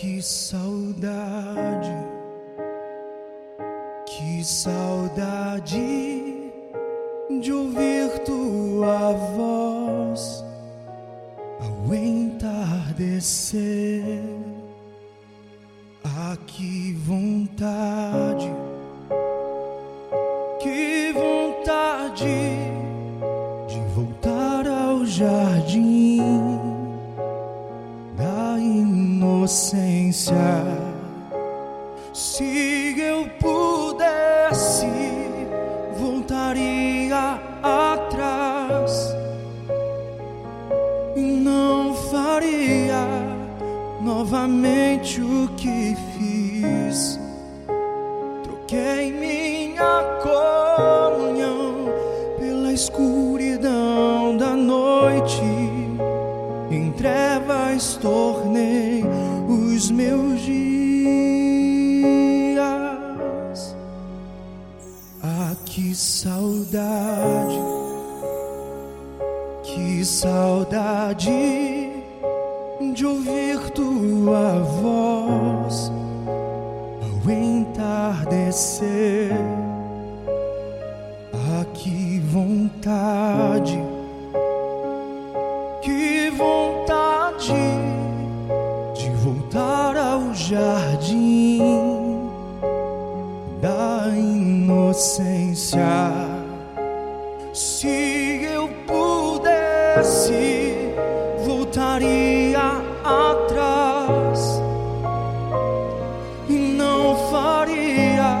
[0.00, 1.92] que saudade,
[4.06, 6.52] que saudade
[7.40, 10.44] de ouvir tua voz
[11.58, 13.60] ao entardecer.
[16.04, 18.54] Ah, que vontade,
[20.60, 22.38] que vontade
[23.66, 25.57] de voltar ao jardim
[29.48, 30.36] inocência.
[32.12, 34.86] Se eu pudesse,
[35.98, 39.14] voltaria atrás
[41.16, 43.06] e não faria
[44.02, 47.18] novamente o que fiz.
[48.42, 49.12] Troquei
[59.78, 60.58] os meus dias.
[65.22, 67.60] Ah, que saudade,
[69.62, 71.30] que saudade
[72.92, 75.92] de ouvir tua voz
[77.00, 79.30] ao entardecer.
[94.98, 95.78] Inocência.
[97.52, 100.74] Se eu pudesse,
[101.44, 104.60] voltaria atrás
[106.48, 108.40] e não faria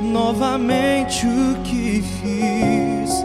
[0.00, 3.24] novamente o que fiz.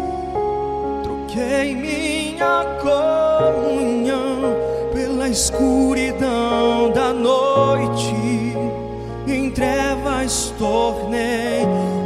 [1.04, 4.56] Troquei minha comunhão
[4.92, 8.10] pela escuridão da noite.
[9.28, 11.99] Em trevas tornei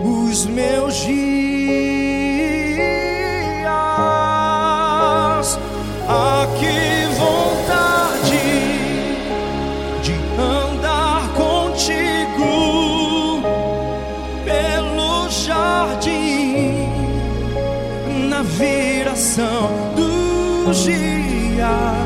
[0.54, 1.20] meus dias.
[6.08, 8.38] Ah, que vontade
[10.02, 12.52] de andar contigo
[14.46, 16.88] pelo jardim
[18.30, 22.03] na viração dos dias,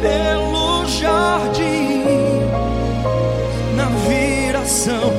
[0.00, 2.04] pelo jardim
[3.76, 5.12] na viração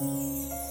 [0.00, 0.63] 嗯。